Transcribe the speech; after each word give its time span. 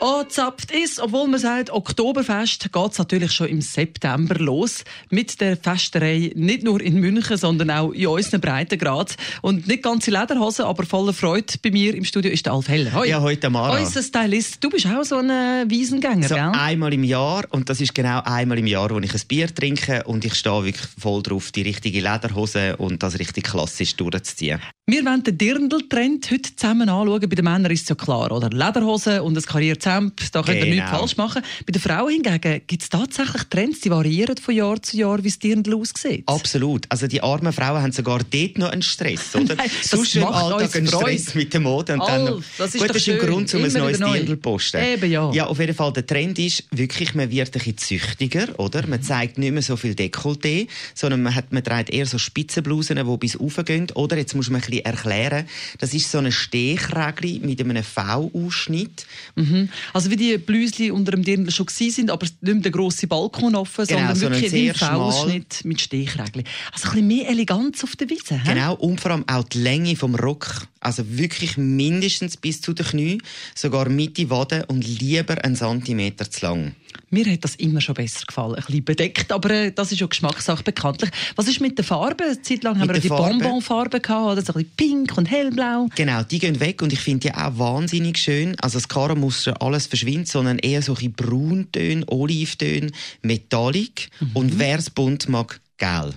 Angezapft 0.00 0.70
ist, 0.70 1.00
obwohl 1.00 1.28
man 1.28 1.38
sagt, 1.38 1.70
Oktoberfest 1.70 2.72
geht 2.72 2.92
es 2.92 2.98
natürlich 2.98 3.32
schon 3.32 3.48
im 3.48 3.60
September 3.60 4.34
los. 4.36 4.84
Mit 5.10 5.40
der 5.40 5.56
Festerei 5.56 6.32
nicht 6.34 6.62
nur 6.62 6.80
in 6.80 7.00
München, 7.00 7.36
sondern 7.36 7.70
auch 7.70 7.92
in 7.92 8.06
unseren 8.06 8.40
Breitengrad. 8.40 9.16
Und 9.42 9.66
nicht 9.66 9.82
ganze 9.82 10.10
Lederhosen, 10.10 10.64
aber 10.64 10.84
voller 10.84 11.12
Freude 11.12 11.54
bei 11.62 11.70
mir 11.70 11.94
im 11.94 12.04
Studio 12.04 12.30
ist 12.30 12.46
der 12.46 12.54
Alf 12.54 12.68
Heller. 12.68 12.94
Hoi. 12.94 13.08
Ja, 13.08 13.20
heute 13.20 13.50
Mara. 13.50 13.78
Unser 13.78 14.02
Stylist. 14.02 14.62
Du 14.64 14.70
bist 14.70 14.86
auch 14.86 15.04
so 15.04 15.16
ein 15.16 15.30
äh, 15.30 15.64
Wiesengänger, 15.68 16.28
so 16.28 16.34
gell? 16.34 16.50
einmal 16.52 16.92
im 16.94 17.04
Jahr 17.04 17.44
und 17.50 17.68
das 17.68 17.80
ist 17.80 17.94
genau 17.94 18.22
einmal 18.24 18.58
im 18.58 18.66
Jahr, 18.66 18.90
wo 18.90 18.98
ich 18.98 19.12
ein 19.12 19.20
Bier 19.28 19.54
trinke 19.54 20.04
und 20.04 20.24
ich 20.24 20.34
stehe 20.34 20.64
wirklich 20.64 20.88
voll 20.98 21.22
drauf, 21.22 21.52
die 21.52 21.62
richtige 21.62 22.00
Lederhose 22.00 22.76
und 22.76 23.02
das 23.02 23.18
richtig 23.18 23.44
klassisch 23.44 23.96
durchzuziehen. 23.96 24.60
Wir 24.90 25.04
wollen 25.04 25.22
den 25.22 25.38
Dirndl-Trend 25.38 26.28
heute 26.32 26.56
zusammen 26.56 26.88
anschauen. 26.88 27.20
Bei 27.20 27.36
den 27.36 27.44
Männern 27.44 27.70
ist 27.70 27.82
es 27.82 27.88
ja 27.90 27.94
klar, 27.94 28.32
oder? 28.32 28.50
Lederhose 28.50 29.22
und 29.22 29.36
ein 29.38 29.42
Karrierezemp, 29.44 30.20
da 30.32 30.42
könnt 30.42 30.58
ihr 30.58 30.64
Genau. 30.64 30.74
nichts 30.74 30.90
falsch 30.90 31.16
machen. 31.16 31.42
Bei 31.64 31.70
den 31.70 31.80
Frauen 31.80 32.10
hingegen 32.10 32.62
gibt 32.66 32.82
es 32.82 32.88
tatsächlich 32.88 33.44
Trends, 33.44 33.82
die 33.82 33.90
variieren 33.90 34.36
von 34.38 34.52
Jahr 34.52 34.82
zu 34.82 34.96
Jahr, 34.96 35.22
wie 35.22 35.28
das 35.28 35.38
Dirndl 35.38 35.74
aussieht. 35.76 36.24
Absolut. 36.26 36.86
Also 36.88 37.06
die 37.06 37.22
armen 37.22 37.52
Frauen 37.52 37.80
haben 37.82 37.92
sogar 37.92 38.18
dort 38.28 38.58
noch 38.58 38.70
einen 38.70 38.82
Stress, 38.82 39.32
oder? 39.36 39.54
Nein, 39.54 39.70
das 39.80 39.90
Sonst 39.92 40.16
im 40.16 40.24
Alltag 40.24 40.74
einen 40.74 40.88
Freude. 40.88 41.18
Stress 41.20 41.34
mit 41.36 41.52
der 41.54 41.60
Mode 41.60 41.92
und 41.92 42.00
dann 42.00 42.24
noch. 42.24 42.30
Alf, 42.32 42.54
das 42.58 42.74
ist 42.74 42.80
Gut, 42.80 42.90
das 42.90 42.96
ist 42.96 43.08
ein. 43.10 43.18
Grund, 43.18 43.54
um 43.54 43.62
ein 43.62 43.70
Immer 43.70 43.78
neues 43.78 43.98
wieder 43.98 44.08
neu. 44.08 44.14
Dirndl 44.14 44.32
zu 44.34 44.36
posten. 44.38 44.82
Eben, 44.82 45.08
ja. 45.12 45.30
Ja, 45.32 45.46
auf 45.46 45.60
jeden 45.60 45.74
Fall, 45.76 45.92
der 45.92 46.04
Trend 46.04 46.36
ist 46.40 46.64
wirklich, 46.72 47.14
man 47.14 47.30
wird 47.30 47.46
ein 47.46 47.52
bisschen 47.52 47.78
züchtiger, 47.78 48.58
oder? 48.58 48.84
Man 48.88 49.00
zeigt 49.04 49.38
nicht 49.38 49.52
mehr 49.52 49.62
so 49.62 49.76
viel 49.76 49.92
Dekolleté, 49.92 50.66
sondern 50.96 51.22
man, 51.22 51.36
hat, 51.36 51.52
man 51.52 51.62
trägt 51.62 51.90
eher 51.90 52.06
so 52.06 52.18
Spitzenblusen, 52.18 52.96
die 52.96 53.16
bis 53.18 53.38
rauf 53.38 53.60
gehen. 53.64 53.86
Oder, 53.94 54.16
jetzt 54.16 54.34
muss 54.34 54.50
man 54.50 54.60
ein 54.60 54.66
bisschen 54.66 54.79
erklären, 54.84 55.46
das 55.78 55.94
ist 55.94 56.10
so 56.10 56.18
eine 56.18 56.32
Stechregel 56.32 57.40
mit 57.40 57.60
einem 57.60 57.82
V-Ausschnitt. 57.82 59.06
Mhm. 59.36 59.68
Also 59.92 60.10
wie 60.10 60.16
die 60.16 60.38
Blüsli 60.38 60.90
unter 60.90 61.12
dem 61.12 61.22
Dirndl 61.22 61.50
schon 61.50 61.66
gewesen 61.66 61.94
sind, 61.94 62.10
aber 62.10 62.26
nicht 62.26 62.42
mehr 62.42 62.54
der 62.54 62.72
grosse 62.72 63.06
Balkon 63.06 63.54
offen, 63.54 63.86
Genau, 63.86 64.14
sondern 64.14 64.40
so 64.40 64.52
wirklich 64.52 64.70
ein. 64.70 64.74
V-Ausschnitt 64.74 65.64
mit 65.64 65.80
Stechrägli. 65.80 66.44
Also 66.72 66.88
ein 66.88 66.92
bisschen 66.92 67.06
mehr 67.06 67.28
Eleganz 67.28 67.84
auf 67.84 67.96
der 67.96 68.08
Wiese. 68.10 68.40
Genau, 68.44 68.74
und 68.74 69.00
vor 69.00 69.12
allem 69.12 69.24
auch 69.28 69.44
die 69.44 69.58
Länge 69.58 69.96
vom 69.96 70.14
Rock. 70.14 70.66
Also 70.80 71.04
wirklich 71.06 71.56
mindestens 71.56 72.36
bis 72.36 72.62
zu 72.62 72.72
den 72.72 72.86
Knie, 72.86 73.18
sogar 73.54 73.88
Mitte 73.90 74.30
Wade 74.30 74.64
und 74.66 74.86
lieber 74.86 75.44
einen 75.44 75.54
Zentimeter 75.54 76.30
zu 76.30 76.46
lang. 76.46 76.74
Mir 77.10 77.26
hat 77.30 77.44
das 77.44 77.56
immer 77.56 77.80
schon 77.80 77.94
besser 77.94 78.24
gefallen. 78.26 78.54
Ein 78.54 78.64
bisschen 78.64 78.84
bedeckt, 78.84 79.32
aber 79.32 79.50
äh, 79.50 79.72
das 79.72 79.92
ist 79.92 80.00
ja 80.00 80.06
Geschmackssache 80.06 80.62
bekanntlich. 80.62 81.10
Was 81.36 81.48
ist 81.48 81.60
mit 81.60 81.76
den 81.76 81.84
Farben? 81.84 82.24
Eine 82.24 82.40
Zeit 82.40 82.62
lang 82.62 82.78
haben 82.78 82.88
wir 82.88 82.94
Mit 82.94 83.04
die? 83.04 83.08
Bonbonfarben 83.08 84.00
gehabt, 84.00 84.32
oder? 84.32 84.42
So 84.42 84.54
ein 84.54 84.64
bisschen 84.64 84.76
pink 84.76 85.18
und 85.18 85.26
hellblau. 85.26 85.88
Genau, 85.96 86.22
die 86.22 86.38
gehen 86.38 86.60
weg 86.60 86.82
und 86.82 86.92
ich 86.92 87.00
finde 87.00 87.28
die 87.28 87.34
auch 87.34 87.58
wahnsinnig 87.58 88.16
schön. 88.16 88.58
Also 88.60 88.78
das 88.78 88.88
Karamuster, 88.88 89.60
alles 89.60 89.86
verschwindet, 89.86 90.28
sondern 90.28 90.58
eher 90.58 90.82
so 90.82 90.94
ein 90.94 91.12
Brauntöne, 91.12 92.04
Olivtöne, 92.08 92.90
Metallic 93.22 94.08
und 94.34 94.58
wer 94.58 94.78
es 94.78 94.88
bunt 94.90 95.28
mag, 95.28 95.60
gel. 95.78 96.14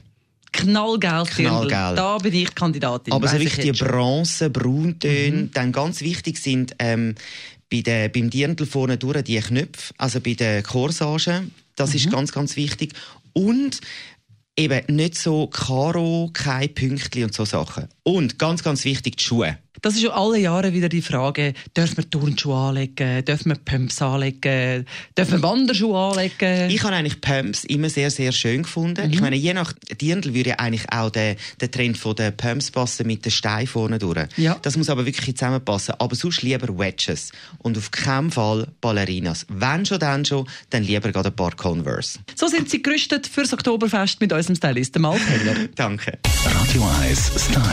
Knallgelb. 1.29 1.95
Da 1.95 2.17
bin 2.17 2.33
ich 2.33 2.55
Kandidatin. 2.55 3.13
Aber 3.13 3.27
so 3.27 3.37
schon. 3.39 3.87
Bronze, 3.87 4.49
Brauntöne, 4.49 5.49
dann 5.53 5.71
ganz 5.71 6.01
wichtig 6.01 6.37
sind 6.37 6.75
ähm, 6.79 7.15
bei 7.71 7.81
der, 7.81 8.09
beim 8.09 8.29
Dirndl 8.29 8.65
vorne 8.65 8.97
durch 8.97 9.21
die 9.23 9.39
Knöpfe, 9.39 9.93
also 9.97 10.19
bei 10.21 10.33
den 10.33 10.63
Corsagen, 10.63 11.51
das 11.75 11.95
ist 11.95 12.11
ganz, 12.11 12.31
ganz 12.31 12.55
wichtig. 12.55 12.93
Und 13.33 13.81
eben 14.55 14.95
nicht 14.95 15.17
so 15.17 15.47
Karo, 15.47 16.29
kein 16.33 16.73
Pünktli 16.73 17.23
und 17.23 17.33
so 17.33 17.45
Sachen. 17.45 17.87
Und 18.03 18.37
ganz, 18.37 18.63
ganz 18.63 18.85
wichtig, 18.85 19.17
die 19.17 19.23
Schuhe. 19.23 19.57
Das 19.83 19.95
ist 19.95 20.01
ja 20.01 20.11
alle 20.11 20.39
Jahre 20.39 20.71
wieder 20.71 20.87
die 20.87 21.01
Frage, 21.01 21.53
dürfen 21.75 21.97
wir 21.97 22.09
Turnschuhe 22.09 22.55
anlegen, 22.55 23.25
dürfen 23.25 23.49
wir 23.49 23.55
Pumps 23.55 24.01
anlegen, 24.01 24.85
dürfen 25.17 25.33
wir 25.33 25.43
Wanderschuhe 25.43 25.99
anlegen? 25.99 26.69
Ich 26.69 26.81
habe 26.83 26.95
eigentlich 26.95 27.19
Pumps 27.19 27.65
immer 27.65 27.89
sehr, 27.89 28.09
sehr 28.09 28.31
schön 28.31 28.63
gefunden. 28.63 29.11
Ich 29.11 29.19
meine, 29.19 29.35
je 29.35 29.53
nach 29.53 29.73
Dirndl 30.01 30.33
würde 30.33 30.51
ja 30.51 30.55
eigentlich 30.59 30.89
auch 30.89 31.09
der, 31.09 31.35
der 31.59 31.69
Trend 31.69 31.97
von 31.97 32.15
den 32.15 32.35
Pumps 32.37 32.71
passen 32.71 33.05
mit 33.05 33.25
den 33.25 33.33
Steinen 33.33 33.67
vorne 33.67 33.99
durch. 33.99 34.25
Ja. 34.37 34.57
Das 34.61 34.77
muss 34.77 34.89
aber 34.89 35.05
wirklich 35.05 35.35
zusammenpassen. 35.35 35.95
Aber 35.99 36.15
sonst 36.15 36.43
lieber 36.43 36.79
Wedges. 36.79 37.33
Und 37.57 37.77
auf 37.77 37.91
keinen 37.91 38.31
Fall 38.31 38.69
Ballerinas. 38.79 39.45
Wenn 39.49 39.85
schon, 39.85 39.99
dann 39.99 40.23
schon, 40.23 40.47
dann 40.69 40.83
lieber 40.83 41.11
gerade 41.11 41.27
ein 41.27 41.35
paar 41.35 41.57
Converse. 41.57 42.19
So 42.35 42.47
sind 42.47 42.69
sie 42.69 42.81
gerüstet 42.81 43.27
fürs 43.27 43.51
Oktoberfest 43.51 44.21
mit 44.21 44.31
unserem 44.31 44.55
Stylisten 44.55 45.03
Heller. 45.03 45.67
Danke. 45.75 46.19
Radio 46.45 46.89
1 47.01 47.31
Style. 47.35 47.63
Style. 47.63 47.72